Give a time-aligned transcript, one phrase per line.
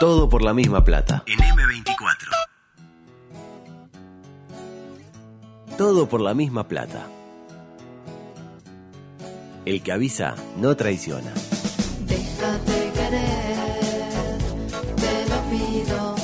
[0.00, 1.24] Todo por la misma plata.
[1.26, 2.30] En M24.
[5.76, 7.06] Todo por la misma plata.
[9.66, 11.30] El que avisa no traiciona.
[12.06, 14.38] Déjate querer,
[14.96, 16.16] te lo pido,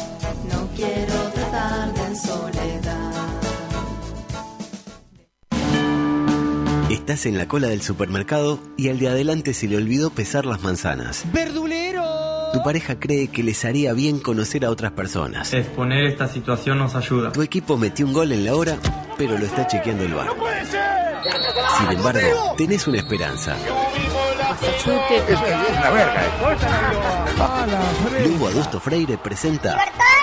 [0.51, 2.97] no quiero tratarte en soledad.
[6.89, 10.63] Estás en la cola del supermercado y al de adelante se le olvidó pesar las
[10.63, 11.27] manzanas.
[12.57, 15.53] Tu pareja cree que les haría bien conocer a otras personas.
[15.53, 17.31] Exponer esta situación nos ayuda.
[17.31, 18.79] Tu equipo metió un gol en la hora,
[19.19, 20.29] pero lo está chequeando el bar.
[21.77, 23.55] Sin embargo, tenés una esperanza.
[28.25, 29.77] Lugo Adusto Freire presenta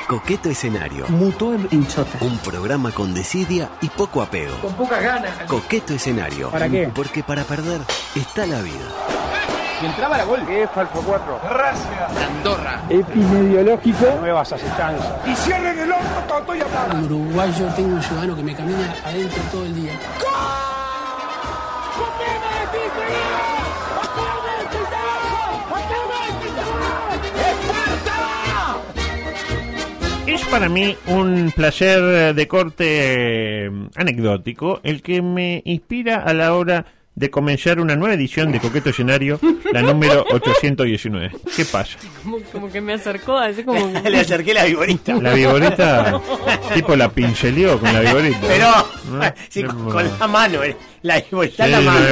[0.08, 1.06] Coqueto Escenario.
[1.10, 2.18] Mutó en chota.
[2.22, 4.58] Un programa con desidia y poco apego.
[4.60, 5.32] Con pocas ganas.
[5.48, 6.50] Coqueto Escenario.
[6.50, 6.90] ¿Para qué?
[6.96, 7.82] Porque para perder
[8.16, 9.33] está la vida.
[9.82, 10.46] Y entraba la gol.
[10.46, 11.40] ¿Qué es falso 4?
[12.38, 12.82] Andorra.
[12.90, 14.18] Epidemiológico.
[14.20, 15.14] Nuevas asestancias.
[15.26, 16.98] Y cierren el orto, estoy hablando.
[16.98, 19.94] En Uruguay yo tengo un ciudadano que me camina adentro todo el día.
[30.26, 36.56] Es para mí un placer de corte eh, anecdótico el que me inspira a la
[36.56, 36.86] hora
[37.16, 39.40] de comenzar una nueva edición de Coqueto Escenario,
[39.72, 41.32] la número 819.
[41.56, 41.98] ¿Qué pasa?
[42.24, 43.88] Como, como que me acercó, así como.
[44.10, 45.14] Le acerqué la viborita.
[45.16, 46.22] La viborita,
[46.74, 48.40] tipo la pinceleó con la viborita.
[48.48, 48.68] Pero,
[49.12, 49.34] ¿No?
[49.50, 50.76] sí, con, con la mano, eh.
[51.04, 52.06] La viborita Sí, en la mano.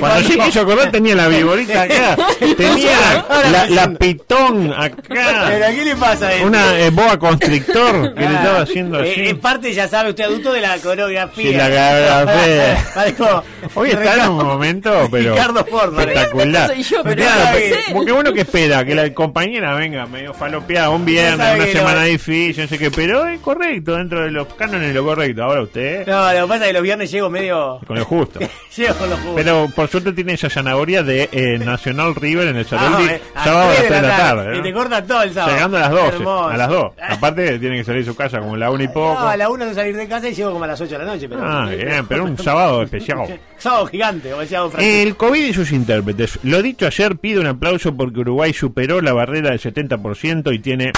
[0.00, 2.16] cuando- quiso acordar tenía la viborita acá,
[2.56, 6.44] tenía la, la pitón acá, ¿Pero qué le pasa a él?
[6.46, 9.28] una eh, boa constrictor que le estaba haciendo eh, así.
[9.28, 11.50] En parte ya sabe usted adulto de la coreografía.
[11.50, 13.42] Sí, la coreografía.
[13.74, 16.68] Hoy está en un momento, pero Ricardo Ford, espectacular.
[16.68, 17.58] Soy yo, pero Claro,
[17.92, 22.06] porque- uno que espera que la compañera venga medio falopeada un viernes, una semana no.
[22.06, 25.42] difícil, no sé qué, pero es correcto, dentro de los cánones lo correcto.
[25.44, 27.80] Ahora usted, No, lo que pasa es que los viernes llego medio.
[27.86, 28.40] con lo justo.
[28.76, 29.34] Llego con los jugos.
[29.36, 33.22] Pero por suerte tiene esa zanahoria de eh, Nacional River en el Saroldi, Ah, eh,
[33.42, 34.54] sábado a las tres 3 de la tarde.
[34.54, 34.62] Y ¿no?
[34.62, 35.52] te corta todo el sábado.
[35.54, 36.48] Llegando a las 12, Hermoso.
[36.48, 36.92] a las 2.
[37.10, 39.14] Aparte tiene que salir de su casa como la 1 y poco.
[39.20, 40.98] No, a la 1 de salir de casa y llego como a las 8 de
[40.98, 41.28] la noche.
[41.28, 41.40] Pero...
[41.44, 43.40] Ah, bien, pero un sábado especial.
[43.58, 44.60] Sábado gigante, como decía.
[44.78, 46.38] El COVID y sus intérpretes.
[46.42, 50.92] Lo dicho ayer, pide un aplauso porque Uruguay superó la barrera del 70% y tiene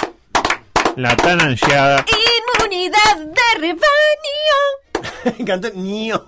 [0.97, 2.05] la tan ansiada.
[2.09, 3.79] Inmunidad de rebaño.
[5.25, 5.69] Me encantó.
[5.75, 6.23] Niño.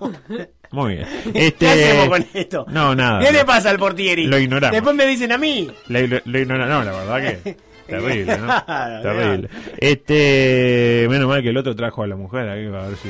[0.72, 1.06] Muy bien.
[1.34, 2.66] Este, ¿Qué hacemos con esto?
[2.68, 3.20] No, nada.
[3.20, 4.26] ¿Qué le pasa al portieri?
[4.26, 4.72] Lo ignoramos.
[4.72, 5.70] Después me dicen a mí.
[5.88, 7.56] Lo- lo ignora- no, la verdad que.
[7.90, 8.46] Terrible, ¿no?
[8.64, 9.48] Claro, Terrible.
[9.78, 11.06] Este.
[11.10, 13.08] Menos mal que el otro trajo a la mujer ahí, a ver si.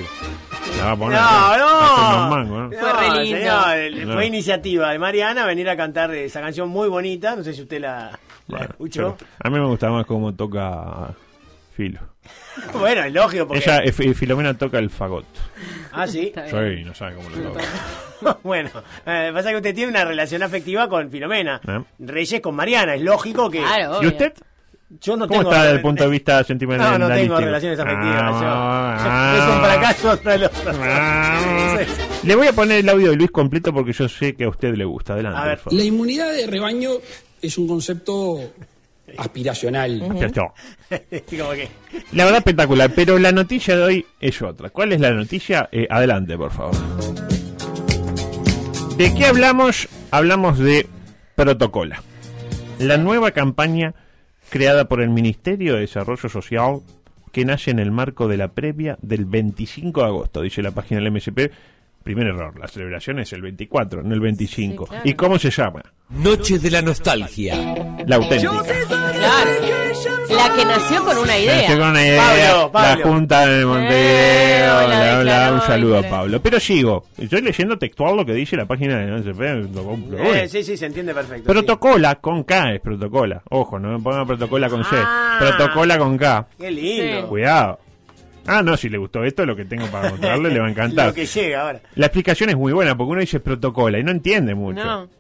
[0.79, 1.19] La va a poner.
[1.21, 2.09] No, no.
[2.17, 2.79] unos mangos, ¿no?
[2.79, 3.39] Fue re lindo.
[3.39, 4.15] señor, el- No.
[4.15, 7.37] Fue iniciativa de Mariana venir a cantar esa canción muy bonita.
[7.37, 9.17] No sé si usted la, la Bueno, escuchó.
[9.39, 11.11] a mí me gusta más cómo toca
[11.77, 12.01] Filo.
[12.79, 13.63] Bueno, es lógico porque.
[13.65, 15.25] Ella, Fi- Filomena toca el fagot.
[15.93, 16.33] Ah, sí.
[16.49, 18.39] Sí, no sabe cómo lo toca.
[18.43, 18.71] bueno,
[19.07, 21.61] eh, pasa que usted tiene una relación afectiva con Filomena.
[21.67, 21.81] ¿Eh?
[22.01, 22.95] Reyes con Mariana.
[22.95, 23.59] Es lógico que.
[23.61, 24.33] Claro, ¿Y usted?
[25.01, 25.53] Yo no ¿Cómo tengo.
[25.53, 26.99] está desde el punto de vista sentimental?
[26.99, 28.41] No, no tengo relaciones afectivas.
[28.41, 30.73] yo- Ah, es un fracaso hasta el otro.
[30.83, 31.79] ah.
[32.25, 34.75] Le voy a poner el audio de Luis completo porque yo sé que a usted
[34.75, 35.13] le gusta.
[35.15, 35.55] Adelante, A ver.
[35.59, 35.79] por favor.
[35.79, 36.91] La inmunidad de rebaño
[37.41, 38.41] es un concepto
[39.17, 40.03] aspiracional.
[41.29, 41.69] Que.
[42.13, 44.71] La verdad espectacular, pero la noticia de hoy es otra.
[44.71, 45.69] ¿Cuál es la noticia?
[45.71, 46.75] Eh, adelante, por favor.
[48.97, 49.89] ¿De qué hablamos?
[50.11, 50.87] Hablamos de
[51.37, 52.03] Protocola.
[52.79, 53.95] La nueva campaña
[54.51, 56.81] creada por el Ministerio de Desarrollo Social
[57.33, 61.01] que nace en el marco de la previa del 25 de agosto, dice la página
[61.01, 61.51] del MSP.
[62.03, 64.85] Primer error, la celebración es el 24, no el 25.
[64.85, 65.03] Sí, claro.
[65.09, 65.83] ¿Y cómo se llama?
[66.09, 67.57] Noche de la nostalgia.
[68.07, 68.51] La auténtica.
[69.21, 69.51] Claro.
[70.31, 71.57] La que nació con una idea.
[71.63, 72.89] Nació con una idea, Pablo, Pablo.
[73.05, 74.81] La Junta de Montevideo.
[74.93, 76.03] Eh, declaró, un saludo a.
[76.03, 76.41] Pablo.
[76.41, 79.41] Pero sigo, estoy leyendo textual lo que dice la página de NSP.
[79.43, 81.53] Eh, sí, sí, se entiende perfecto.
[81.53, 83.43] Protocola con K es protocola.
[83.51, 84.97] Ojo, no me pongan protocola con C.
[84.97, 85.37] Ah.
[85.39, 86.47] Protocola con K.
[86.59, 87.29] Qué lindo.
[87.29, 87.79] Cuidado.
[88.47, 91.09] Ah, no, si le gustó esto, lo que tengo para mostrarle le va a encantar.
[91.09, 91.81] Lo que llega ahora.
[91.97, 94.83] La explicación es muy buena porque uno dice protocola y no entiende mucho.
[94.83, 95.20] No.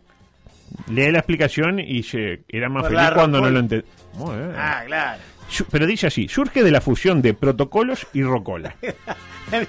[0.89, 3.85] Lee la explicación y se era más Por feliz cuando no lo bien.
[4.57, 5.21] Ah, claro.
[5.71, 8.75] Pero dice así, surge de la fusión de protocolos y rocola.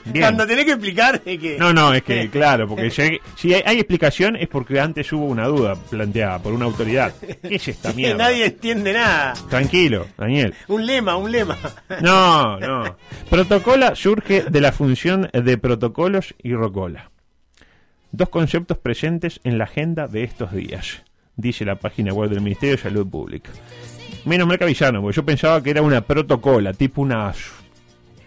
[0.05, 0.25] Bien.
[0.25, 1.57] Cuando tenés que explicar es que.
[1.57, 5.11] No, no, es que claro, porque si hay, si hay- hay explicación es porque antes
[5.11, 7.11] hubo una duda planteada por una autoridad.
[7.41, 8.25] ¿Qué es esta mierda?
[8.25, 9.33] nadie entiende nada.
[9.49, 10.53] Tranquilo, Daniel.
[10.67, 11.57] Un lema, un lema.
[11.99, 12.95] No, no.
[13.31, 17.09] Protocola surge de la función de protocolos y rocola.
[18.11, 21.03] Dos conceptos presentes en la agenda de estos días,
[21.35, 23.51] dice la página web del Ministerio de Salud Pública.
[24.25, 27.33] Menos mal que avisaron, porque yo pensaba que era una protocola, tipo una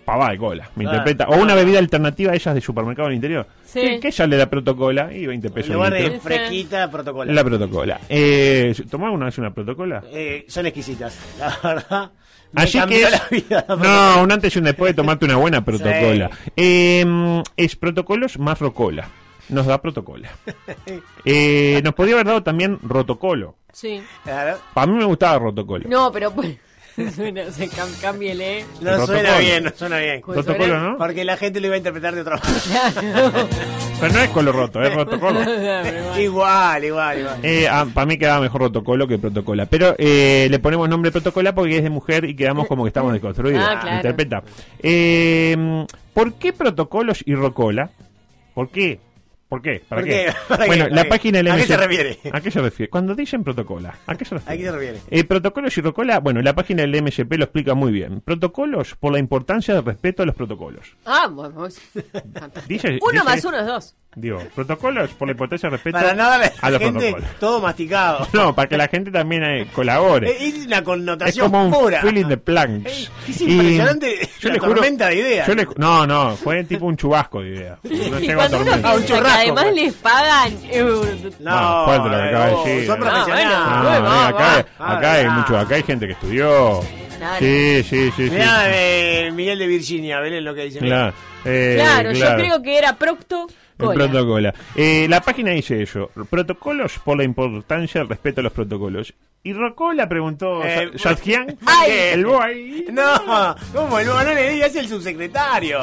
[0.04, 0.98] pavada de cola, me Claro.
[0.98, 1.28] interpreta.
[1.30, 3.46] O una bebida alternativa a esas de supermercado del interior.
[3.64, 3.80] Sí.
[3.80, 5.12] ¿Qué, qué sale la protocola?
[5.12, 5.68] Y 20 pesos.
[5.70, 6.20] En lugar de litro.
[6.20, 7.32] fresquita, protocola.
[7.32, 8.00] La protocola.
[8.08, 10.02] Eh, ¿Tomó alguna vez una protocola?
[10.10, 12.10] Eh, son exquisitas, la verdad.
[12.52, 13.64] Me Así que es, la vida.
[13.68, 13.76] la
[14.16, 16.30] no, un antes y un después de tomarte una buena protocola.
[16.56, 19.08] Eh, es protocolos más rocola.
[19.48, 20.30] Nos da protocola.
[21.26, 23.56] Eh, nos podría haber dado también rotocolo.
[23.72, 24.02] Sí.
[24.24, 24.58] Claro.
[24.74, 25.88] Para mí me gustaba rotocolo.
[25.88, 26.56] No, pero pues.
[27.16, 28.64] Suena, se cam- cámbiele.
[28.80, 29.38] No suena protocolo.
[29.38, 30.20] bien, no suena bien.
[30.20, 30.98] Protocolo, ¿no?
[30.98, 33.32] Porque la gente lo iba a interpretar de otra manera.
[34.00, 35.40] Pero no es colo roto, es rotocolo.
[36.20, 37.38] igual, igual, igual.
[37.42, 39.66] Eh, para mí quedaba mejor protocolo que protocola.
[39.66, 43.12] Pero eh, le ponemos nombre protocola porque es de mujer y quedamos como que estamos
[43.12, 43.64] desconstruidos.
[43.66, 43.96] Ah, claro.
[43.96, 44.42] Interpreta.
[44.82, 47.90] Eh, ¿Por qué protocolos y rocola?
[48.54, 49.00] ¿Por qué?
[49.54, 49.82] ¿Por qué?
[49.88, 50.26] ¿Para ¿Por qué?
[50.26, 50.32] qué?
[50.48, 50.94] ¿Para bueno, qué?
[50.96, 52.18] la página del ¿A qué se refiere?
[52.32, 52.90] ¿A qué se refiere?
[52.90, 54.52] Cuando dicen protocola, ¿a qué se refiere?
[54.52, 55.00] ¿A qué se refiere?
[55.10, 58.20] Eh, protocolos y rocola, bueno, la página del MSP lo explica muy bien.
[58.20, 60.96] Protocolos por la importancia del respeto a los protocolos.
[61.04, 61.54] Ah, bueno.
[61.60, 61.68] uno
[62.66, 63.94] dice- más uno es dos.
[64.16, 67.10] Digo, protocolos por la importancia del respeto Para no darle a a la los gente
[67.10, 67.38] protocolos.
[67.40, 68.28] todo masticado.
[68.32, 70.30] No, para que la gente también eh, colabore.
[70.30, 72.00] Eh, Es una Es connotación como un pura.
[72.00, 72.86] feeling de planks.
[72.92, 75.48] Eh, es impresionante la tormenta de ideas.
[75.48, 77.78] yo le no, no, fue tipo un chubasco de ideas.
[77.82, 77.90] No
[78.20, 78.90] y llegó a cuando uno tormenta.
[78.90, 79.74] Ah, un churrasco, además pues.
[79.76, 80.52] les pagan.
[80.70, 82.86] eh, No, Bueno, fuerte lo que eh, acaba de vos, decir.
[82.86, 83.48] Son No, profesionales.
[83.56, 84.28] Ah, eh, va,
[84.96, 86.80] acá, hay Ah, mucho, acá hay gente que estudió.
[87.18, 87.36] Claro.
[87.38, 88.30] Sí, sí, sí, sí.
[88.30, 90.78] Mirá, eh, Miguel de Virginia, Belén lo que dice.
[90.80, 91.14] Claro,
[91.44, 92.38] eh, Claro, yo claro.
[92.38, 93.46] creo que era procto.
[93.78, 94.52] El protocolo.
[94.76, 96.10] Eh, la página dice eso.
[96.30, 99.12] Protocolos por la importancia del respeto a los protocolos.
[99.42, 100.90] Y Rocola preguntó Eh,
[101.66, 101.90] Ay.
[102.12, 102.86] el boy.
[102.92, 104.00] No, ¿cómo?
[104.00, 105.80] No, no le digas, es el subsecretario.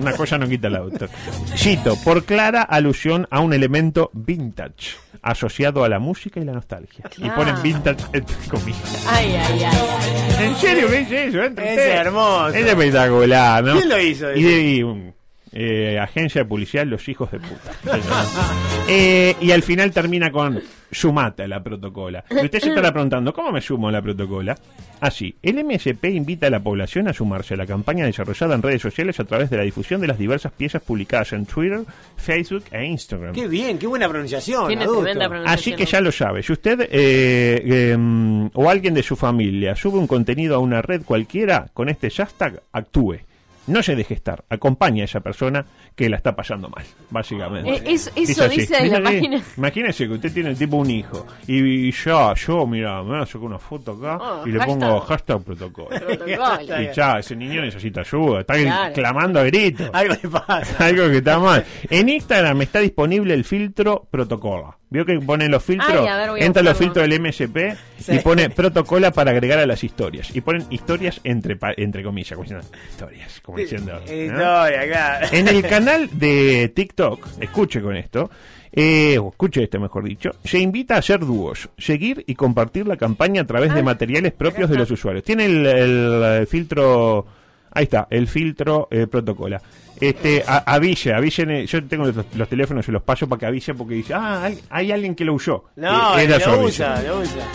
[0.00, 1.08] Una cosa no quita la otra.
[1.56, 7.04] Cito, por clara alusión a un elemento vintage asociado a la música y la nostalgia.
[7.18, 9.06] Y ponen vintage entre comillas.
[9.10, 9.78] Ay, ay, ay.
[10.38, 10.46] ay.
[10.46, 11.42] ¿En serio qué eso?
[11.42, 12.00] Entre Es ustedes.
[12.00, 12.48] hermoso.
[12.48, 13.72] Es espectacular, ¿no?
[13.74, 14.48] ¿Quién lo hizo Y, eso?
[14.48, 15.12] de- y,
[15.52, 17.72] eh, agencia de publicidad Los Hijos de Puta.
[18.92, 20.60] Eh, y al final termina con
[20.90, 22.24] sumate a la protocola.
[22.28, 24.56] Y usted se estará preguntando, ¿cómo me sumo a la protocola?
[25.00, 28.82] Así, el MSP invita a la población a sumarse a la campaña desarrollada en redes
[28.82, 31.80] sociales a través de la difusión de las diversas piezas publicadas en Twitter,
[32.16, 33.32] Facebook e Instagram.
[33.34, 34.70] Qué bien, qué buena pronunciación.
[35.46, 36.42] Así que ya lo sabe.
[36.42, 40.82] Si usted eh, eh, mm, o alguien de su familia sube un contenido a una
[40.82, 43.20] red cualquiera, con este hashtag actúe.
[43.66, 44.44] No se deje estar.
[44.48, 45.64] Acompañe a esa persona
[45.94, 47.70] que la está pasando mal, básicamente.
[47.70, 48.60] Eh, eso- eso así.
[48.62, 49.40] dice en la página.
[49.56, 51.26] Imagínese que usted tiene tipo un hijo.
[51.46, 54.58] Y, y yo, yo, mira, me voy a sacar una foto acá Oh, y le
[54.58, 54.78] hashtag.
[54.80, 55.88] pongo hashtag protocolo.
[55.88, 56.80] Protocolo.
[56.82, 58.40] y ya, ese niño necesita ayuda.
[58.40, 58.94] Está Claro.
[58.94, 59.90] clamando a gritos.
[59.92, 60.76] Algo le pasa.
[60.86, 61.64] Algo que está mal.
[61.88, 64.76] En Instagram está disponible el filtro protocola.
[64.92, 67.76] Vio que ponen los filtros, Ay, a ver, voy a entra los filtros del MSP
[68.00, 68.16] Sí.
[68.16, 70.34] y pone protocola para agregar a las historias.
[70.34, 73.92] Y ponen historias entre pa- entre comillas, como diciendo, historias, como diciendo.
[73.92, 74.00] ¿no?
[74.00, 75.26] Historia, claro.
[75.32, 78.30] En el canal de TikTok, escuche con esto,
[78.72, 82.96] eh, o escuche esto mejor dicho, se invita a hacer dúos, seguir y compartir la
[82.96, 85.24] campaña a través Ah, de materiales propios de los usuarios.
[85.24, 87.26] Tiene el, el, filtro,
[87.72, 89.60] ahí está, el filtro eh, protocola.
[90.00, 90.64] Este, a-
[91.50, 94.44] eh, yo tengo los, los teléfonos, se los paso para que avise porque dice, ah,
[94.44, 95.66] hay, hay alguien que lo usó.
[95.76, 97.46] No, Eh, lo usa, lo usa.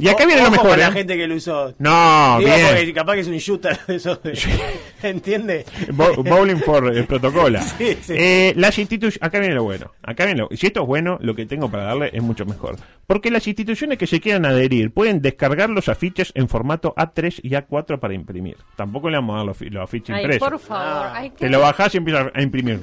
[0.00, 0.92] Y acá viene lo mejor, con la ¿eh?
[0.92, 1.74] gente que lo usó.
[1.78, 2.66] No, Digo, bien.
[2.68, 4.22] porque capaz que es un shooter de esos.
[4.22, 4.38] de-
[5.02, 5.64] ¿Entiende?
[5.92, 7.62] Bo- bowling for eh, protocola.
[7.82, 8.14] Sí, sí.
[8.16, 9.90] Eh, las instituciones, acá viene lo bueno.
[10.02, 12.76] Acá viene lo, si esto es bueno, lo que tengo para darle es mucho mejor.
[13.06, 17.50] Porque las instituciones que se quieran adherir pueden descargar los afiches en formato A3 y
[17.50, 18.56] A4 para imprimir.
[18.76, 20.48] Tampoco le vamos a dar los, los afiches impresos.
[20.48, 21.30] por favor.
[21.36, 22.80] Te lo bajás y empiezas a imprimir.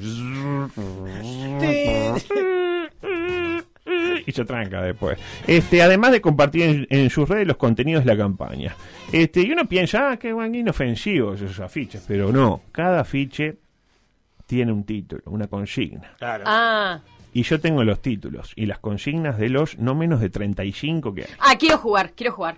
[4.26, 5.18] Y se tranca después.
[5.46, 8.76] Este, además de compartir en, en sus redes los contenidos de la campaña.
[9.10, 12.62] Este, y uno piensa, ah, qué buen inofensivos esos afiches, pero no.
[12.72, 13.56] Cada afiche
[14.46, 16.12] tiene un título, una consigna.
[16.18, 16.44] Claro.
[16.46, 17.00] Ah.
[17.32, 21.22] Y yo tengo los títulos y las consignas de los no menos de 35 que
[21.22, 21.30] hay.
[21.38, 22.56] Ah, quiero jugar, quiero jugar.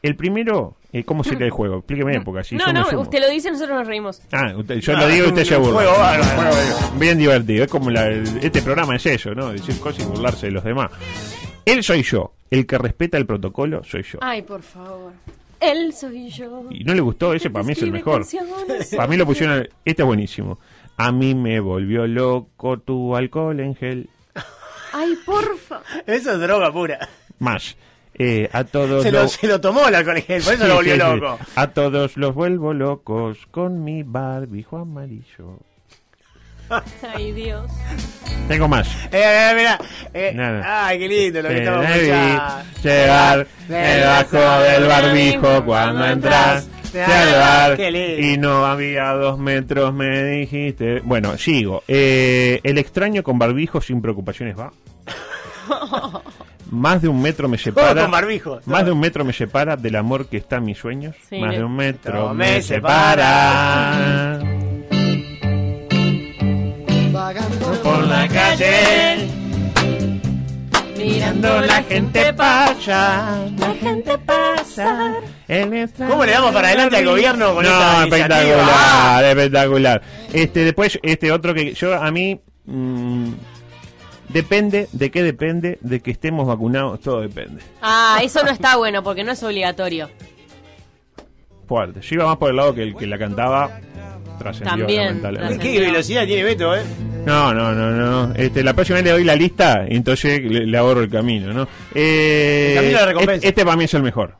[0.00, 1.78] El primero, eh, ¿cómo sería el juego?
[1.78, 3.00] Explíqueme, porque así no, yo me no, sumo.
[3.02, 4.22] usted lo dice, nosotros nos reímos.
[4.32, 6.24] Ah, usted- yo Ah, lo digo y usted se juego bárbaro.
[6.24, 7.64] Juego bien divertido.
[7.64, 9.50] Es como la- este programa es eso, ¿no?
[9.52, 10.90] Decir cosas y burlarse de los demás.
[11.64, 12.32] Él soy yo.
[12.50, 14.18] El que respeta el protocolo soy yo.
[14.22, 15.12] Ay, por favor.
[15.60, 16.64] Él soy yo.
[16.70, 18.20] Y no le gustó, ese para mí es el escribe mejor.
[18.22, 18.94] canciones.
[18.94, 19.68] Para mí lo pusieron.
[19.84, 20.58] Este es buenísimo.
[20.96, 24.08] A mí me volvió loco tu alcohol en gel.
[24.92, 25.84] Ay, por favor.
[26.06, 27.08] Eso es droga pura.
[27.40, 27.76] Más.
[28.18, 30.74] Eh, a todos Se lo, los- se lo tomó el alcohol por eso Sí, lo
[30.74, 31.06] volvió sí, sí.
[31.06, 31.38] loco.
[31.54, 35.58] A todos los vuelvo locos con mi barbijo amarillo.
[37.14, 37.70] Ay, Dios.
[38.48, 38.88] Tengo más.
[39.10, 39.22] Eh,
[39.56, 39.78] eh.
[40.12, 40.86] Eh, Nada.
[40.88, 42.64] Ay, qué lindo lo que Te estamos vi escuchando.
[42.82, 46.68] llegar debajo del barbijo cuando entras
[47.78, 48.18] lindo.
[48.26, 51.00] y no había dos metros, me dijiste.
[51.00, 51.84] Bueno, sigo.
[51.88, 54.70] Eh, el extraño con barbijo sin preocupaciones va.
[56.70, 58.02] Más de un metro me separa.
[58.02, 58.60] Con barbijo.
[58.66, 61.14] Más de un metro me separa del amor que está en mis sueños.
[61.28, 64.40] Sí, Más de un metro me, me separa.
[67.82, 69.26] Por la calle,
[70.96, 75.14] mirando la gente pasa, la gente pasa.
[75.46, 78.36] el extraño ¿Cómo le damos para adelante al gobierno con no, esta iniciativa?
[78.36, 80.02] espectacular, espectacular.
[80.32, 83.28] Este, después, este otro que yo a mí mm,
[84.28, 87.62] depende, de qué depende, de que estemos vacunados, todo depende.
[87.82, 90.08] Ah, eso no está bueno porque no es obligatorio.
[91.66, 92.00] Fuerte.
[92.00, 93.80] Yo iba más por el lado que el que la cantaba
[94.38, 95.58] trascendió También, lamentablemente.
[95.58, 96.82] ¿Qué velocidad tiene Beto, eh?
[97.26, 98.34] No, no, no, no.
[98.34, 101.52] Este, la próxima vez le doy la lista y entonces le, le ahorro el camino,
[101.52, 101.68] ¿no?
[101.94, 103.34] Eh, El camino de la recompensa.
[103.34, 104.36] Este, este para mí es el mejor.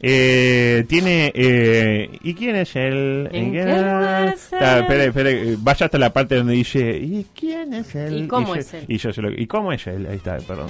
[0.00, 1.32] Eh, tiene.
[1.34, 3.28] Eh, ¿Y quién es él?
[3.32, 4.78] ¿En qué lugar Está, será?
[4.80, 6.80] espere, espere, vaya hasta la parte donde dice.
[6.98, 8.24] ¿Y quién es él?
[8.24, 8.84] ¿Y cómo es él?
[8.88, 10.06] Y yo se lo- ¿Y cómo es él?
[10.10, 10.68] Ahí está, perdón.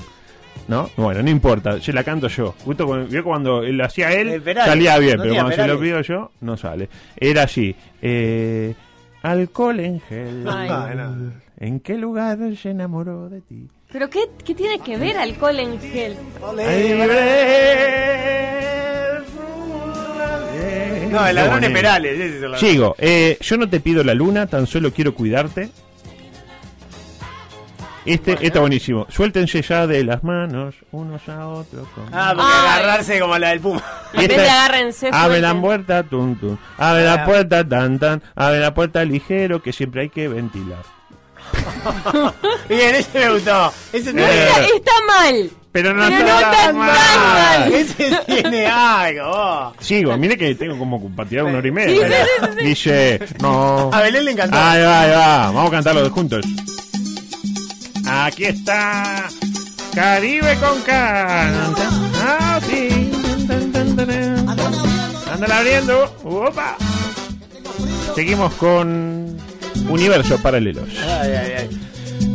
[0.69, 0.89] ¿No?
[0.97, 2.55] Bueno, no importa, se la canto yo.
[2.65, 5.79] Justo cuando, vio cuando lo hacía él, Perales, salía bien, no pero cuando se lo
[5.81, 6.89] pido yo, no sale.
[7.17, 7.75] Era así.
[8.03, 8.75] Eh,
[9.23, 10.45] alcohol en gel.
[10.49, 10.69] Ay.
[11.59, 13.69] ¿En qué lugar se enamoró de ti?
[13.93, 16.17] ¿Pero qué, qué tiene que ver alcohol en gel?
[21.17, 21.71] No, el ladrón es.
[21.71, 22.13] Perales.
[22.15, 22.61] ese es el ladrón.
[22.61, 22.95] Sigo.
[22.99, 25.71] Eh, yo no te pido la luna, tan solo quiero cuidarte.
[28.05, 29.05] Este está buenísimo.
[29.11, 31.89] Suéltense ya de las manos unos a otros.
[31.89, 32.69] con- Ah, porque Ay.
[32.81, 33.83] agarrarse como la del Puma.
[34.13, 36.57] En vez de agárrense, Abre la puerta, tum, tum.
[36.79, 37.25] Abre la Ah.
[37.25, 38.23] puerta, tan, tan.
[38.37, 40.79] Abre la puerta ligero, que siempre hay que ventilar.
[42.69, 43.73] Bien, ese me gustó.
[43.93, 45.51] Ese No, tiene, está, está mal.
[45.73, 46.89] Pero no, Pero está no tan mal.
[47.61, 47.73] mal.
[47.73, 49.75] ese tiene algo.
[49.79, 52.09] Sigo, mire que tengo como para tirar una hora y media.
[52.09, 52.65] Sí, sí, sí, sí.
[52.67, 53.91] Dice, no.
[53.93, 54.57] A Belén le encantó.
[54.59, 55.37] Ahí va, ahí va.
[55.51, 56.45] Vamos a cantarlo juntos.
[58.09, 59.29] Aquí está.
[59.95, 61.51] Caribe con K.
[62.23, 63.11] Ah, sí.
[65.33, 66.05] Ándala abriendo.
[66.25, 66.77] Opa.
[68.15, 69.26] Seguimos con
[69.89, 70.89] universos paralelos.
[71.21, 71.81] Ay, ay, ay.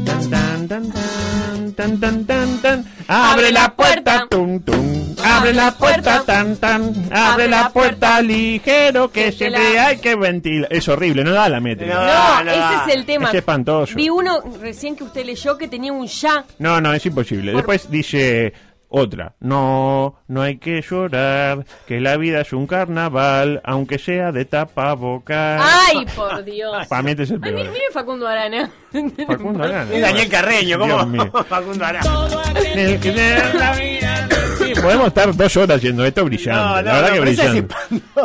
[0.05, 2.85] Tan, tan, tan, tan, tan, tan, tan, tan.
[3.07, 5.15] Abre la puerta, tum, tum.
[5.23, 6.93] Abre la puerta, tan, tan.
[7.11, 10.71] Abre la puerta ligero que siempre hay que ventilar.
[10.71, 11.93] Es horrible, no da la métrica.
[11.93, 12.01] No.
[12.01, 13.29] No, no, ese es el tema.
[13.29, 13.95] Es espantoso.
[13.95, 16.45] Vi uno recién que usted leyó que tenía un ya.
[16.59, 17.53] No, no, es imposible.
[17.53, 18.53] Después dice
[18.91, 19.33] otra.
[19.39, 25.61] No, no hay que llorar, que la vida es un carnaval, aunque sea de tapabocas.
[25.63, 26.87] Ay, por Dios.
[26.87, 27.55] Para mí este es el Ay, peor.
[27.55, 28.69] mire, mire Facundo Arana.
[29.27, 29.93] Facundo Arana.
[29.93, 31.43] Es Daniel Carreño, Dios ¿cómo?
[31.49, 32.27] Facundo Arana.
[32.75, 33.13] El que
[33.57, 34.27] la vida.
[34.57, 36.51] Sí, podemos estar dos horas haciendo esto brillante.
[36.51, 37.75] No, no, la verdad no, que brillante.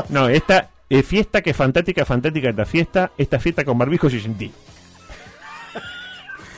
[0.08, 4.20] No, esta eh, fiesta que es fantástica, fantástica esta fiesta, esta fiesta con barbijos y
[4.20, 4.52] sin ti.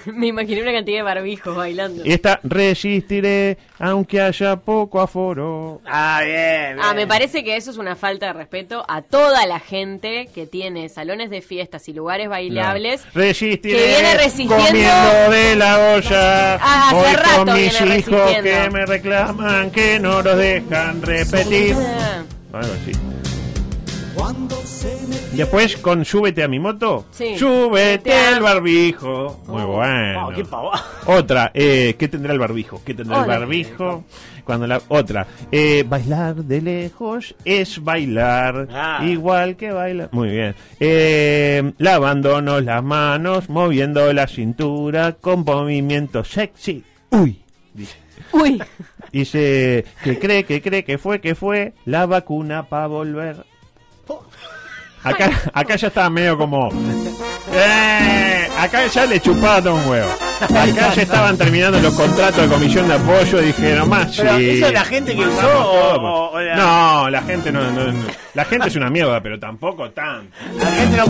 [0.15, 2.03] Me imaginé una cantidad de barbijos bailando.
[2.05, 5.81] Esta resistiré aunque haya poco aforo.
[5.87, 6.79] Ah, bien, bien.
[6.83, 10.47] Ah, me parece que eso es una falta de respeto a toda la gente que
[10.47, 13.03] tiene salones de fiestas y lugares bailables.
[13.15, 16.55] Resistiré que viene resistiendo- comiendo de la olla.
[16.57, 18.43] Ah, hace Voy rato con mis viene hijos resistiendo.
[18.65, 21.77] que me reclaman que no los dejan repetir.
[21.77, 22.23] Ah,
[22.53, 22.93] Algo así.
[25.33, 27.05] Después con Súbete a mi moto.
[27.11, 27.37] Sí.
[27.39, 29.41] Súbete al barbijo.
[29.47, 30.29] Muy bueno.
[30.29, 30.85] Oh, qué pavada.
[31.07, 32.81] Otra, eh, ¿qué tendrá el barbijo?
[32.85, 34.05] ¿Qué tendrá el barbijo?
[34.45, 39.01] Cuando la otra, eh, bailar de lejos es bailar, Ah.
[39.05, 40.09] igual que bailar.
[40.13, 40.55] Muy bien.
[40.81, 46.83] Eh, lavándonos las manos, moviendo la cintura con movimiento sexy.
[47.11, 47.43] Uy,
[47.75, 47.97] dice.
[48.33, 48.63] Uy,
[49.13, 53.45] Dice que cree, que cree, que fue, que fue la vacuna para volver.
[55.05, 56.69] Acá, acá ya estaba medio como.
[57.55, 58.49] ¡Eh!
[58.59, 60.11] Acá ya le chupaba todo un huevo.
[60.41, 63.39] Acá ya estaban terminando los contratos de comisión de apoyo.
[63.41, 64.23] Dije, nomás sí.
[64.23, 66.03] Pero, ¿eso es la gente que usó o- todo.
[66.03, 68.05] o- o la- No, la gente no, no, no.
[68.35, 70.37] La gente es una mierda, pero tampoco tanto.
[70.59, 71.05] La gente no.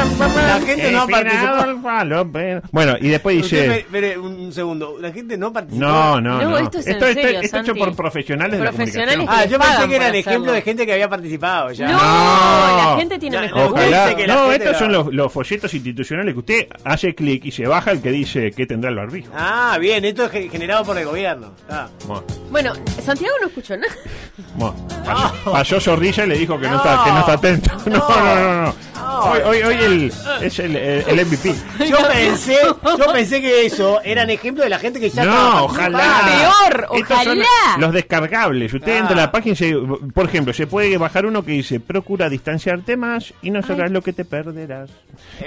[0.00, 2.60] La gente no participó.
[2.72, 3.78] Bueno, y después dice.
[3.80, 4.96] Espere un segundo.
[5.00, 5.86] La gente no participó.
[5.86, 6.58] No, no, No, no.
[6.58, 9.48] esto es en esto, esto- serio, esto hecho por profesionales de la Profesionales comunicación.
[9.48, 11.88] Ah, yo pensé que era el ejemplo de gente que había participado ya.
[11.88, 12.92] no, No.
[12.92, 13.74] la gente tiene Ya, mejor gusto.
[13.80, 14.14] Ojalá.
[14.16, 17.44] Que la No, gente estos son lo- los, los folletos institucionales que usted hace clic
[17.44, 19.32] y se baja el que dice que tendrá el barbijo.
[19.36, 21.52] Ah, bien, esto es ge- generado por el gobierno.
[21.68, 21.88] Ah.
[22.06, 23.94] Bueno, Bueno, Santiago no escuchó nada.
[24.54, 24.74] bueno.
[25.04, 26.76] Pasó, pasó Zorrilla y le dijo que no, No.
[26.78, 27.70] está, que no está atento.
[27.90, 28.74] No, no, no, no.
[29.12, 30.12] Hoy, hoy, hoy el,
[30.42, 31.54] es el, el, el MVP.
[31.88, 32.56] Yo pensé,
[32.98, 36.22] yo pensé que eso eran ejemplos de la gente que ya No, ojalá.
[36.70, 37.44] Peor, ojalá.
[37.78, 38.72] los descargables.
[38.72, 38.98] Usted Ah.
[38.98, 39.76] entra a la página y, se-
[40.14, 44.00] por ejemplo, se puede bajar uno que dice, procura distanciarte más y no sabrás lo
[44.02, 44.90] que te perderás.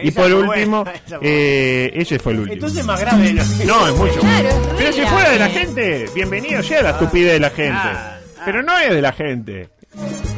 [0.02, 2.54] y por fue último, buena, fue eh, ese fue el último.
[2.56, 4.20] Entonces es más grave de No, es mucho.
[4.20, 7.80] Claro, es Pero si fuera de la gente, bienvenido sea la estupidez de la gente.
[7.82, 9.70] ah, Pero no es de la gente.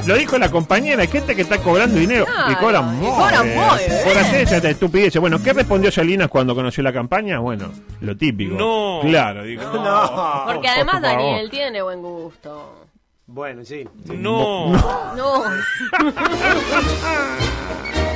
[0.06, 3.48] Lo dijo la compañera, hay gente que está cobrando dinero y Claro, cobran y cobran
[3.48, 3.56] muy
[4.04, 5.16] por hacer esa estupidez.
[5.18, 7.40] Bueno, ¿qué respondió Salinas cuando conoció la campaña?
[7.40, 7.72] Bueno,
[8.02, 8.56] lo típico.
[8.56, 9.00] No.
[9.02, 9.64] Claro, dijo.
[9.64, 10.44] No.
[10.46, 11.02] Porque por además.
[11.02, 12.86] Daniel tiene buen gusto.
[13.28, 13.88] Bueno, sí.
[14.06, 14.72] No.
[15.16, 15.44] No.
[15.92, 16.14] Para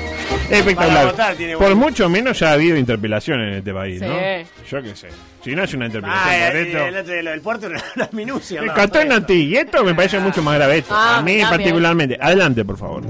[0.49, 1.05] Espectacular.
[1.07, 4.05] votar tiene Por mucho menos ya ha habido interpelaciones en este país, Sí.
[4.05, 4.15] ¿no?
[4.69, 5.07] Yo qué sé.
[5.43, 6.85] Si no es una interpelación Ah, por el, esto.
[6.85, 8.61] el lo del puerto era una minucia.
[8.61, 8.73] El ¿no?
[9.15, 9.33] A ti.
[9.33, 10.79] Y esto me parece mucho más grave.
[10.79, 10.93] Esto.
[10.95, 12.17] Ah, a mí particularmente.
[12.19, 13.03] Adelante, por favor.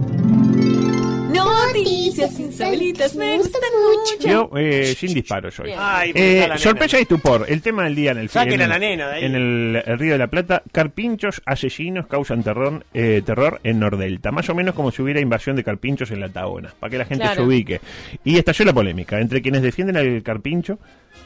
[1.43, 4.27] Noticias insólitas me gustan mucho.
[4.27, 5.67] Yo, eh, sin disparos hoy.
[5.67, 5.79] Bien.
[5.81, 6.58] Ay, Eh, está la nena.
[6.58, 7.46] sorpresa y estupor.
[7.48, 9.25] El tema del día en el Saquen en a el- la nena de ahí.
[9.25, 14.31] En el, el Río de la Plata, carpinchos asesinos causan terror, eh, terror en Nordelta.
[14.31, 17.05] Más o menos como si hubiera invasión de carpinchos en la Taona, para que la
[17.05, 17.41] gente Claro.
[17.41, 17.81] se ubique.
[18.24, 20.77] Y estalló la polémica entre quienes defienden al carpincho.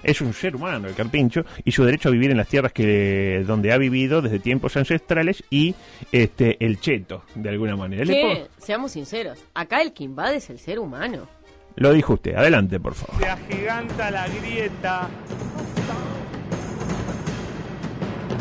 [0.04, 3.44] Es un ser humano el carpincho y su derecho a vivir en las tierras que
[3.48, 5.76] donde ha vivido desde tiempos ancestrales y
[6.12, 8.06] este el cheto de alguna manera.
[8.06, 11.28] Que, seamos sinceros, acá el que invade es el ser humano.
[11.76, 12.36] Lo dijo usted.
[12.36, 13.20] Adelante, por favor.
[13.20, 15.10] Se agiganta la grieta.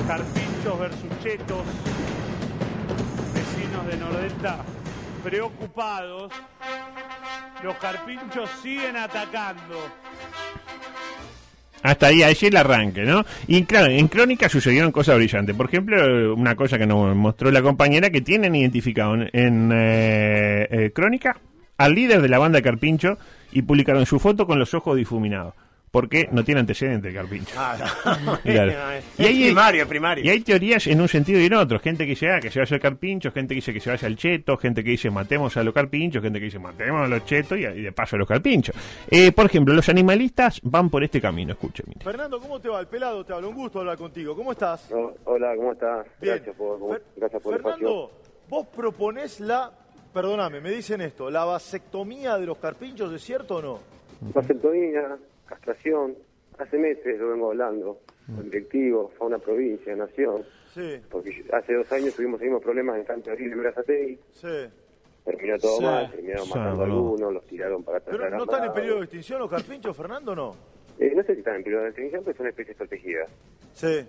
[0.07, 1.63] Carpinchos versus chetos.
[3.35, 4.65] Vecinos de Nordelta
[5.23, 6.33] preocupados.
[7.63, 9.79] Los carpinchos siguen atacando.
[11.83, 13.25] Hasta ahí, sí el arranque, ¿no?
[13.49, 15.55] Y claro, en Crónica sucedieron cosas brillantes.
[15.57, 20.69] Por ejemplo, una cosa que nos mostró la compañera que tienen identificado en, en, eh,
[20.71, 21.37] eh, Crónica
[21.79, 23.19] al líder de la banda Carpincho
[23.51, 25.55] y publicaron su foto con los ojos difuminados.
[25.93, 27.55] Porque no tiene antecedente el Carpincho.
[27.57, 27.77] Ah,
[28.25, 28.39] no.
[28.39, 28.73] Claro.
[29.19, 30.25] Es primario, primario.
[30.25, 31.79] Y hay teorías en un sentido y en otro.
[31.79, 34.09] Gente que dice ah, que se vaya al carpincho, gente que dice que se vaya
[34.09, 37.25] al cheto, gente que dice matemos a los carpinchos, gente que dice matemos a los
[37.27, 38.75] chetos y, y de paso a los carpinchos.
[39.11, 41.85] Eh, por ejemplo, los animalistas van por este camino, escuchen.
[41.89, 42.01] mire.
[42.03, 42.81] Fernando, ¿cómo te va?
[42.81, 44.35] El pelado te habla, un gusto hablar contigo.
[44.35, 44.91] ¿Cómo estás?
[45.25, 46.07] hola, ¿cómo estás?
[46.23, 46.37] Bien.
[46.37, 47.77] Gracias por, Fer- gracias por el espacio.
[47.87, 48.13] Fernando,
[48.49, 49.71] vos proponés la,
[50.15, 53.79] perdóname, me dicen esto, la vasectomía de los carpinchos, ¿es cierto o no?
[54.35, 55.17] Vasectomía,
[55.53, 56.17] castración,
[56.59, 62.15] hace meses lo vengo hablando, con directivos, fauna provincia, nación, Sí, porque hace dos años
[62.15, 64.49] tuvimos los mismos problemas en Santa Abril y Brazatei, sí.
[65.25, 65.85] terminó todo Sí.
[65.85, 68.17] mal, terminaron Sí, matando a algunos, los tiraron para atrás.
[68.19, 70.57] Pero no están en periodo de extinción los carpinchos, Fernando, o no?
[70.99, 73.31] Eh, no sé si están en periodo de extinción, pero son especies protegidas.
[73.75, 74.07] Sí,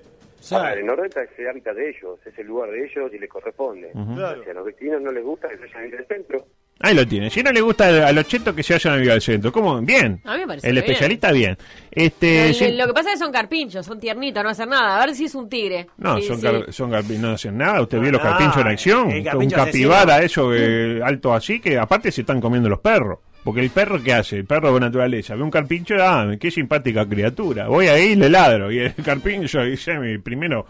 [0.52, 3.92] en Nordelta es el hábitat de ellos, es el lugar de ellos y les corresponde.
[4.16, 4.44] claro.
[4.44, 6.46] Si a los vecinos no les gusta, que se vayan al centro.
[6.80, 7.30] Ahí lo tiene.
[7.30, 9.52] Si no le gusta a los chetos que se vayan a vivir al centro.
[9.54, 9.80] ¿Cómo?
[9.82, 10.20] Bien.
[10.26, 10.84] A mí me parece El bien.
[10.86, 11.58] especialista, bien.
[11.92, 15.02] Este, Lo, que pasa es que son carpinchos, son tiernitos, no hacen nada.
[15.02, 15.88] A ver si es un tigre.
[15.98, 16.42] No, Sí, son, sí.
[16.44, 17.82] car- son carpi- no hacen nada.
[17.82, 19.12] Usted vio los carpinchos en acción.
[19.12, 23.20] el Un carpincho capibara, eso eh, alto así, que aparte se están comiendo los perros.
[23.44, 24.38] Porque el perro, ¿qué hace?
[24.38, 25.36] El perro de naturaleza.
[25.36, 27.68] Ve un carpincho, ah, qué simpática criatura.
[27.68, 28.72] Voy ahí y le ladro.
[28.72, 30.66] Y el carpincho dice, mi primero,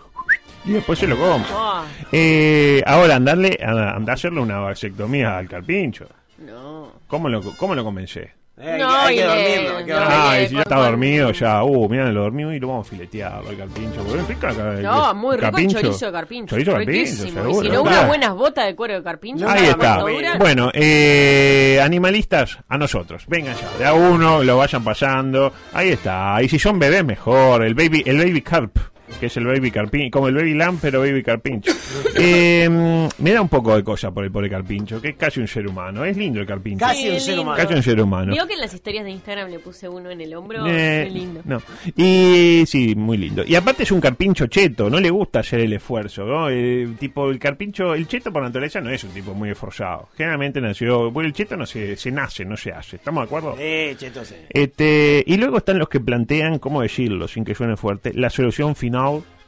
[0.65, 1.45] y después se lo como.
[1.52, 6.06] Ah, Eh, ahora, andarle, a- andar a hacerle una vasectomía al carpincho.
[6.39, 6.91] no.
[7.08, 8.32] ¿Cómo lo, cómo lo comencé?
[8.58, 10.23] Eh, hay, No, que- hay y que le- dormirlo, hay que no, dormirlo.
[10.23, 13.34] Ah, y si ya está dormido, ya, uh, lo dormido y lo vamos a filetear
[13.34, 14.04] al carpincho.
[14.04, 15.82] porque No, el muy rico el carpincho.
[15.82, 16.49] chorizo de carpincho.
[16.56, 17.28] Chorizo de carpincho, Riquísimo.
[17.30, 17.97] Y seguro, si no, claro.
[17.97, 19.49] unas buenas botas de cuero de carpincho.
[19.49, 20.04] Ahí está.
[20.38, 23.23] Bueno, eh, animalistas, a nosotros.
[23.28, 25.52] Vengan ya, de a uno, lo vayan pasando.
[25.73, 26.41] Ahí está.
[26.41, 27.63] Y si son bebés, mejor.
[27.63, 28.78] El baby, el baby carp,
[29.19, 31.71] que es el baby carpincho, como el baby lamb, pero baby carpincho.
[32.15, 32.69] Eh,
[33.17, 35.67] me da un poco de cosa por el pobre carpincho, que es casi un ser
[35.67, 36.06] humano.
[36.06, 36.86] Es lindo el carpincho.
[36.86, 37.58] Casi un ser humano.
[37.58, 38.34] Casi un ser humano.
[38.34, 40.65] Vio que en las historias de Instagram le puse uno en el hombro.
[40.67, 41.41] Eh, lindo.
[41.43, 41.62] No.
[41.95, 43.43] Y sí, muy lindo.
[43.45, 46.49] Y aparte es un carpincho cheto, no le gusta hacer el esfuerzo, ¿no?
[46.49, 50.10] Eh, tipo, el carpincho, el cheto por naturaleza no es un tipo muy esforzado.
[50.15, 52.97] Generalmente nació, bueno, el cheto no se, se nace, no se hace.
[52.97, 53.56] ¿Estamos de acuerdo?
[53.60, 54.36] Eh, cheto, sí.
[54.49, 58.13] Este, y luego están los que plantean, ¿cómo decirlo sin que suene fuerte?
[58.13, 59.03] La solución final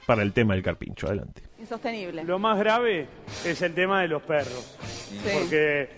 [0.05, 1.07] para el tema del carpincho.
[1.07, 1.41] Adelante.
[1.59, 2.23] Insostenible.
[2.23, 3.07] Lo más grave
[3.43, 4.77] es el tema de los perros.
[5.33, 5.89] Porque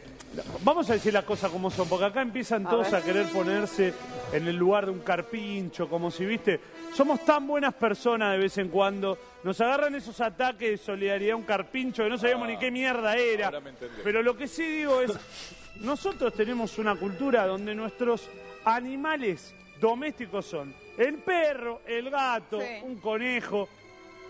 [0.63, 3.02] vamos a decir las cosas como son, porque acá empiezan A todos ver.
[3.02, 3.93] a querer ponerse
[4.32, 6.60] en el lugar de un carpincho, como si, viste,
[6.93, 11.38] somos tan buenas personas de vez en cuando, nos agarran esos ataques de solidaridad a
[11.38, 13.52] un carpincho que no sabíamos ni qué mierda era.
[14.04, 15.12] Pero lo que sí digo es,
[15.82, 18.30] nosotros tenemos una cultura donde nuestros
[18.65, 22.68] animales domésticos son el perro, el gato, Sí.
[22.84, 23.70] un conejo.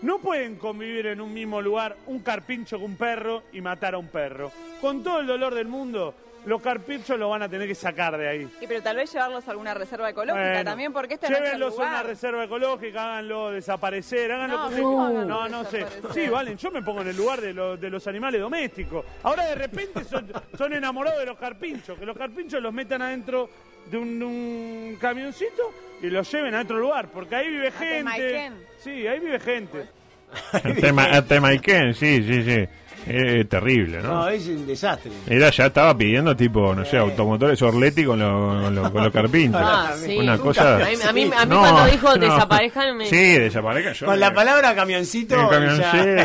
[0.02, 3.98] No pueden convivir en un mismo lugar un carpincho con un perro y matar a
[3.98, 4.52] un perro.
[4.80, 6.14] Con todo el dolor del mundo,
[6.46, 8.48] los carpinchos los van a tener que sacar de ahí.
[8.60, 11.40] Y pero tal vez llevarlos a alguna reserva ecológica Bueno, también, porque este no es
[11.40, 12.06] el Llévenlos a una lugar.
[12.06, 15.84] reserva ecológica, háganlo desaparecer, háganlo No, porque- ¿cómo háganlo no, no sé.
[16.14, 19.04] Sí, valen, yo me pongo en el lugar de, los- de los animales domésticos.
[19.24, 23.50] Ahora de repente son, son enamorados de los carpinchos, que los carpinchos los metan adentro
[23.90, 28.50] de un, un camioncito y los lleven a otro lugar, porque ahí vive gente.
[28.82, 29.84] Sí, ahí vive gente.
[30.82, 31.52] Tema,
[31.94, 32.64] sí, sí, sí.
[33.10, 34.12] Eh, terrible, ¿no?
[34.12, 35.10] No, es un desastre.
[35.26, 39.12] Era, ya estaba pidiendo tipo, no sé, automotores Orletti con los con los- con los
[39.12, 39.60] carpinchos.
[39.64, 40.18] Ah, sí.
[40.18, 40.74] Una cosa...
[40.74, 42.18] A mí, a mí, a mí No, cuando dijo no.
[42.18, 43.06] desaparejan me...
[43.06, 44.04] Sí, desaparezca yo.
[44.06, 45.48] Con me- la palabra camioncito, El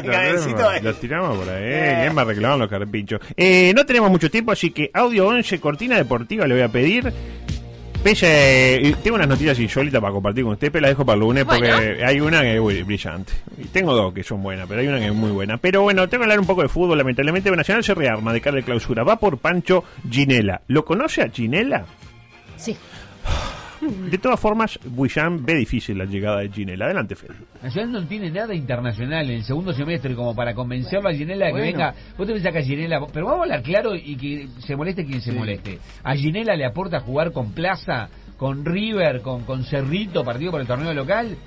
[0.03, 1.63] camioncito, es- los tiramos por ahí.
[1.63, 1.97] Eh.
[2.01, 3.21] ¿Quién va a reclamar los carpinchos?
[3.37, 7.13] Eh, no tenemos mucho tiempo, así que audio 11, cortina deportiva, le voy a pedir.
[8.03, 11.45] Y tengo unas noticias insólitas para compartir con usted, pero la dejo para el lunes
[11.45, 12.05] porque Bueno.
[12.07, 13.33] hay una que es brillante.
[13.57, 15.57] Y tengo dos que son buenas, pero hay una que es muy buena.
[15.57, 16.97] Pero bueno, tengo que hablar un poco de fútbol.
[16.97, 19.03] Lamentablemente, Nacional se rearma de cara de clausura.
[19.03, 20.61] Va por Pancho Ginela.
[20.67, 21.85] ¿Lo conoce a Ginela?
[22.57, 22.75] Sí.
[24.09, 26.85] De todas formas, Buillán ve difícil la llegada de Ginela.
[26.85, 27.35] Adelante, Fede.
[27.61, 31.53] Nacional no tiene nada internacional en el segundo semestre como para convencerlo a Ginela de
[31.53, 31.93] que venga.
[32.17, 33.05] Vos te pensás que a Ginela.
[33.11, 35.79] Pero vamos a hablar claro y que se moleste quien se moleste.
[36.03, 40.67] A Ginela le aporta jugar con Plaza, con River, con, con Cerrito, partido por el
[40.67, 41.37] torneo local.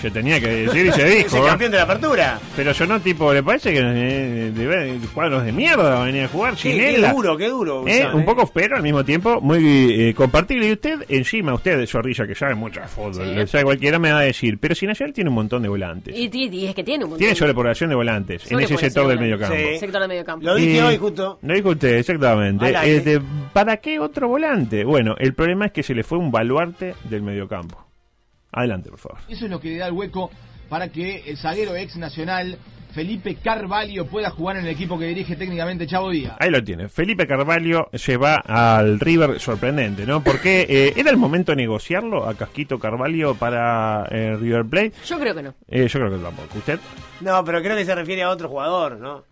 [0.00, 1.26] Se tenía que decir y se dijo.
[1.28, 2.38] Es el campeón de la apertura.
[2.54, 4.66] Pero sonó tipo, ¿le parece que eh, de,
[4.98, 7.08] de cuadros de mierda venía a jugar Qué, Ginela?
[7.08, 7.84] qué duro, qué duro.
[7.88, 8.24] Eh, un eh.
[8.24, 10.68] poco pero al mismo tiempo muy eh, compartible.
[10.68, 13.34] Y usted, encima, usted de Zorrilla, que sabe mucho de fútbol, Sí.
[13.34, 14.58] lo sabe cualquiera, me va a decir.
[14.58, 16.14] Pero si Nacional tiene un montón de volantes.
[16.14, 17.20] Y, y- y es que tiene un montón.
[17.20, 19.58] Tiene sobrepoblación de volantes en ese sector del de medio volantes.
[19.58, 19.72] campo.
[19.74, 19.78] Sí.
[19.80, 20.44] Sector del medio campo.
[20.46, 21.38] Lo dije Eh, hoy justo.
[21.40, 22.74] Lo dijo usted, exactamente.
[22.84, 23.20] Este,
[23.54, 24.84] ¿Para qué otro volante?
[24.84, 27.83] Bueno, el problema es que se le fue un baluarte del mediocampo.
[28.54, 29.18] Adelante, por favor.
[29.28, 30.30] Eso es lo que le da el hueco
[30.68, 32.58] para que el zaguero ex nacional
[32.94, 36.36] Felipe Carvalho pueda jugar en el equipo que dirige técnicamente Chavo Díaz.
[36.38, 36.88] Ahí lo tiene.
[36.88, 40.22] Felipe Carvalho se va al River sorprendente, ¿no?
[40.22, 44.92] Porque eh, era el momento de negociarlo a Casquito Carvalho para eh, River Plate.
[45.06, 45.54] Yo creo que no.
[45.66, 46.58] Eh, yo creo que tampoco.
[46.58, 46.78] ¿Usted?
[47.20, 49.24] No, pero creo que se refiere a otro jugador, ¿no?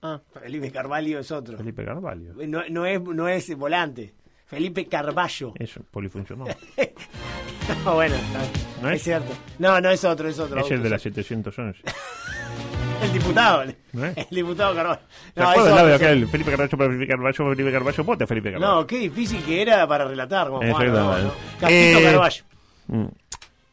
[0.00, 1.58] Ah, Felipe Carvalho es otro.
[1.58, 2.32] Felipe Carvalho.
[2.46, 4.14] No, no es, no es volante.
[4.50, 5.52] Felipe Carballo.
[5.58, 6.54] Es polifuncional.
[7.84, 8.50] No, bueno, está bien.
[8.82, 8.96] ¿No es?
[8.96, 9.02] es?
[9.04, 9.32] cierto.
[9.60, 10.58] No, no es otro, es otro.
[10.58, 11.80] Es el de la 711.
[13.02, 13.64] El diputado.
[13.92, 14.16] ¿No es?
[14.16, 15.00] El diputado Carballo.
[15.34, 16.26] ¿Se No, es del otro, aquel?
[16.28, 18.74] Felipe Carballo, Felipe Carballo, Felipe Carballo, vote Felipe Carballo.
[18.74, 20.48] No, qué difícil que era para relatar.
[20.48, 21.22] Como Juan, Exactamente.
[21.22, 21.32] no,
[21.62, 21.68] no.
[21.68, 22.44] Eh, Carballo.
[22.88, 23.06] mm.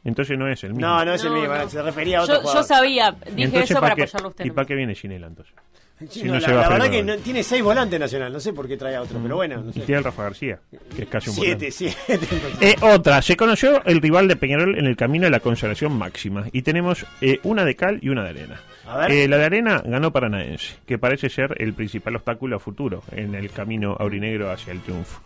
[0.05, 0.87] Entonces no es el mismo.
[0.87, 1.69] No, no es el No, mismo, no.
[1.69, 2.61] se refería a otro Yo, jugador.
[2.61, 4.45] yo sabía, dije Entonces, eso para qué- apoyarlo a usted.
[4.45, 5.53] ¿Y para qué viene Ginela entonces?
[5.99, 8.67] Sí, Si no, no la, verdad que no- tiene seis volantes nacional, no sé por
[8.67, 10.59] qué trae a otro, pero bueno, no Y tiene el Rafa García,
[10.95, 11.71] que es casi un Siete, volante.
[11.71, 12.19] siete.
[12.61, 16.45] Eh, otra, se conoció el rival de Peñarol en el camino de la consagración máxima
[16.51, 18.61] y tenemos eh, una de cal y una de arena.
[18.87, 19.11] A ver.
[19.11, 23.33] Eh, la de arena ganó Paranaense, que parece ser el principal obstáculo a futuro en
[23.33, 25.19] el camino aurinegro hacia el triunfo.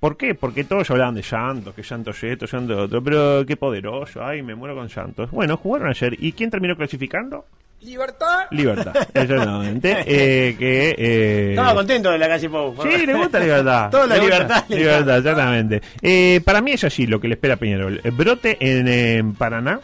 [0.00, 0.34] ¿Por qué?
[0.34, 4.54] Porque todos hablaban de Santos, que Santos esto, Santos otro, pero qué poderoso, ay, me
[4.56, 5.30] muero con Santos.
[5.30, 7.46] Bueno, jugaron ayer, ¿y quién terminó clasificando?
[7.82, 8.46] ¡Libertad!
[8.50, 9.90] Libertad, exactamente.
[10.06, 12.74] eh, que, eh, Estaba contento de la calle Pou.
[12.82, 13.90] Sí, le gusta libertad.
[13.90, 14.64] Todo la libertad.
[14.68, 15.82] Libertad, exactamente.
[16.00, 18.00] Eh, para mí es así lo que le espera a Peñarol.
[18.16, 19.80] Brote en, en Paraná,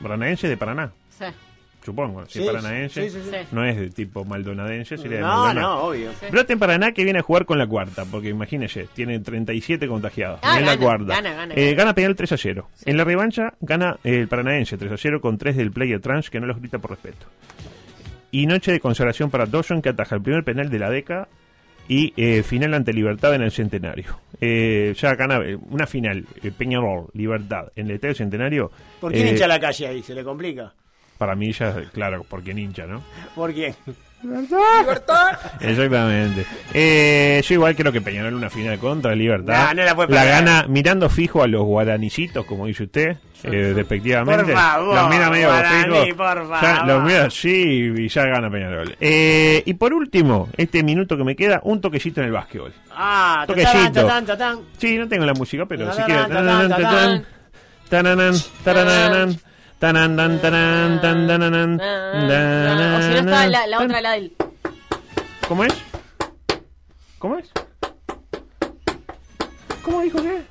[0.00, 0.92] paranaense de Paraná.
[1.84, 2.24] Supongo.
[2.26, 3.36] Si Sí, es paranaense, sí, sí, sí.
[3.52, 5.74] no es de tipo maldonadense, sería de No, Maldonado.
[5.76, 6.10] no, obvio.
[6.30, 10.40] Brote en Paraná que viene a jugar con la cuarta, porque imagínese, tiene 37 contagiados.
[10.42, 11.14] Ah, en la gana, cuarta.
[11.14, 11.94] gana, gana, Eh, gana.
[11.94, 12.68] Peñarol 3 a 0.
[12.84, 16.30] En la revancha gana eh, el Paranaense 3 a 0 con 3 del player trans
[16.30, 17.26] que no los grita por respeto.
[18.30, 21.28] Y noche de consagración para Dawson que ataja el primer penal de la década
[21.88, 24.20] y eh, final ante Libertad en el Centenario.
[24.40, 28.70] Eh, ya gana eh, una final, eh, Peñarol, Libertad, en el Estadio Centenario.
[29.00, 30.02] ¿Por quién eh, hincha la calle ahí?
[30.02, 30.72] ¿Se le complica?
[31.22, 33.00] Para mí ya, claro, por quién hincha, ¿no?
[33.36, 33.76] ¿Por quién?
[34.24, 35.38] ¡Libertad!
[35.60, 36.44] Exactamente.
[36.74, 39.68] Eh, yo igual creo que Peñarol una final contra Libertad.
[39.68, 40.28] No, no la puede perder.
[40.28, 44.42] gana mirando fijo a los guaranicitos, como dice usted, eh, despectivamente.
[44.46, 46.16] Por favor, los mira medio Guaraní, fijo.
[46.16, 46.86] por Ya, favor.
[46.88, 48.96] los mira, sí, y ya gana Peñarol.
[49.00, 52.72] Eh, y por último, este minuto que me queda, un toquecito en el básquetbol.
[52.96, 53.78] Ah, Toquecito.
[53.78, 54.58] tatán, tatán, tatán.
[54.76, 57.24] Sí, no tengo la música, pero si tatán.
[59.82, 64.32] Taran, tan, taran, tan, tananan, Ah, O si no está la, la otra, la del.
[65.48, 65.74] ¿Cómo es?
[67.18, 67.50] ¿Cómo es?
[69.82, 70.44] ¿Cómo dijo qué?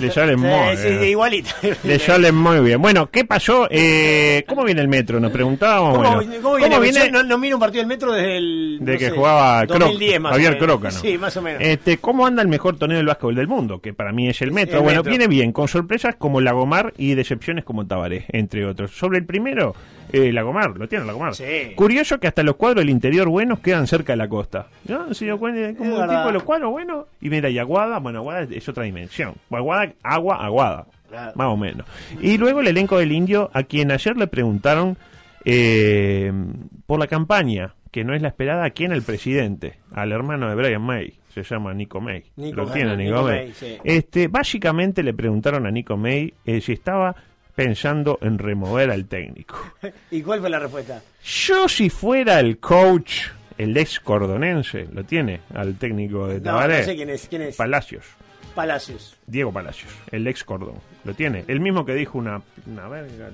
[0.00, 1.04] Le salen muy bien.
[1.04, 1.50] igualito.
[1.84, 2.80] Le salen muy bien.
[2.80, 3.66] Bueno, ¿qué pasó?
[3.70, 5.18] Eh, ¿Cómo viene el metro?
[5.18, 5.96] Nos preguntábamos.
[5.96, 6.70] ¿Cómo, bueno, cómo viene?
[6.74, 7.10] ¿cómo viene?
[7.10, 8.78] No, no miro un partido del metro desde el.
[8.80, 10.66] de no que sé, jugaba Croc- 2010 más o Javier menos.
[10.66, 11.00] Croca, ¿no?
[11.00, 11.62] Sí, más o menos.
[11.62, 13.80] Este, ¿Cómo anda el mejor torneo del básquetbol del mundo?
[13.80, 14.78] Que para mí es el Metro.
[14.78, 15.10] El bueno, Metro.
[15.10, 18.92] viene bien, con sorpresas como Lagomar y decepciones como Tabaré, entre otros.
[18.92, 19.74] Sobre el primero,
[20.12, 21.34] eh, Lagomar, lo tiene Lagomar.
[21.34, 21.72] Sí.
[21.74, 24.66] Curioso que hasta los cuadros del interior buenos quedan cerca de la costa.
[24.86, 25.12] ¿No?
[25.14, 25.76] ¿Se dio cuenta?
[25.78, 26.16] Como Es el verdad.
[26.16, 27.06] tipo de los cuadros buenos.
[27.20, 29.34] Y mira, y Aguada, bueno, Aguada es otra dimensión.
[29.50, 30.86] Aguada, agua, Aguada.
[31.08, 31.32] Claro.
[31.36, 31.86] Más o menos.
[32.20, 34.96] Y luego el elenco del Indio, a quien ayer le preguntaron
[35.44, 36.32] eh,
[36.86, 38.92] por la campaña, que no es la esperada, ¿a quién?
[38.92, 42.24] El presidente, al hermano de Brian May, se llama Nico May.
[42.36, 43.44] Nico Lo tiene Nico, Nico May.
[43.46, 43.78] May, sí.
[43.84, 47.14] Este, básicamente le preguntaron a Nico May eh, si estaba
[47.58, 49.56] pensando en remover al técnico.
[50.12, 51.02] ¿Y cuál fue la respuesta?
[51.24, 53.22] Yo si fuera el coach,
[53.58, 57.26] el ex cordonense, lo tiene al técnico de Tabaré, no sé quién es.
[57.28, 57.56] ¿Quién es?
[57.56, 58.04] Palacios.
[58.54, 59.16] Palacios.
[59.26, 60.76] Diego Palacios, el ex cordón.
[61.04, 61.44] Lo tiene.
[61.48, 63.30] El mismo que dijo una, una verga.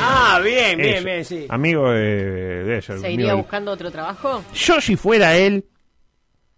[0.00, 1.04] Ah, bien, bien, Eso.
[1.04, 1.46] bien, sí.
[1.50, 2.94] Amigo de, de eso.
[2.98, 4.42] ¿Se amigo iría del- buscando otro trabajo?
[4.54, 5.62] Yo si fuera él,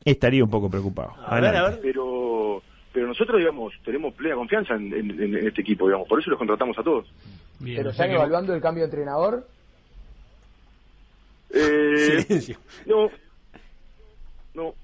[0.04, 1.12] estaría un poco preocupado.
[1.26, 1.80] Adelante.
[1.82, 6.30] Pero, pero nosotros, digamos, tenemos plena confianza en, en- en este equipo, digamos, por eso
[6.30, 7.06] los contratamos a todos.
[7.62, 9.46] ¿Pero están evaluando el cambio de entrenador?
[11.52, 12.58] Eh, Silencio.
[12.86, 13.10] No,
[14.54, 14.74] no.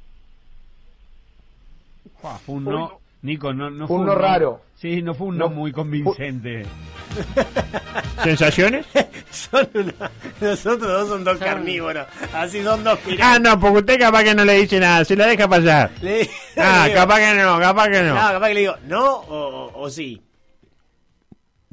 [2.44, 4.60] Fue un no, Nico, no, no Fue un no raro.
[4.74, 6.64] Sí, no fue un no, muy convincente.
[8.22, 8.86] ¿Sensaciones?
[9.30, 12.06] Son una- Nosotros dos son dos carnívoros.
[12.34, 13.40] Así son dos Ah, piratas.
[13.40, 15.90] no, porque usted capaz que no le dice nada, se la deja pasar.
[16.00, 18.14] Le- Ah, le digo, capaz que no, capaz que no.
[18.14, 20.22] No, capaz que le digo, ¿no o, o- o sí?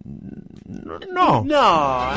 [0.06, 2.14] No, No, no.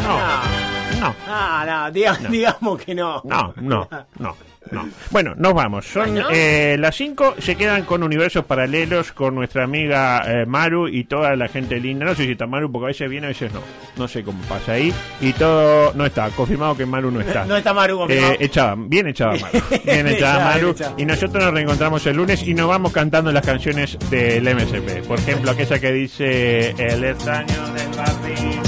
[0.99, 2.29] no, Ah, no, diga- No.
[2.31, 3.21] digamos que no.
[3.25, 3.89] no, no,
[4.19, 4.37] no.
[4.71, 4.89] no.
[5.11, 5.87] Bueno, nos vamos.
[5.87, 6.29] Son Bueno.
[6.33, 11.35] eh, las 5, se quedan con universos paralelos con nuestra amiga eh, Maru y toda
[11.37, 12.05] la gente linda.
[12.07, 13.61] No sé si está Maru porque a veces viene, a veces no.
[13.97, 14.93] No sé cómo pasa ahí.
[15.21, 17.45] Y todo no está, confirmado que Maru no está.
[17.45, 18.33] No está Maru confirmado.
[18.35, 19.59] Eh, echada, bien echada Maru.
[19.85, 20.75] Bien echada Maru.
[20.97, 25.07] Y nosotros nos reencontramos el lunes y nos vamos cantando las canciones del MSP.
[25.07, 28.66] Por ejemplo, aquella que dice El extraño del barrio.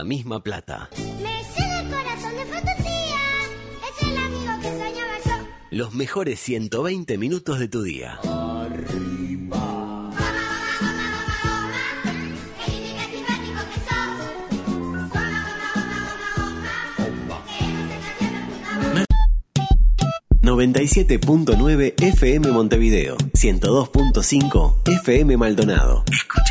[0.00, 0.88] La misma plata.
[0.96, 3.18] Me llena el corazón de fantasía.
[3.86, 5.48] Es el amigo que soñaba yo.
[5.70, 8.18] Los mejores 120 minutos de tu día.
[8.22, 8.50] Sos.
[20.42, 26.04] 97.9 FM Montevideo, 102.5 FM Maldonado.
[26.10, 26.49] Escucha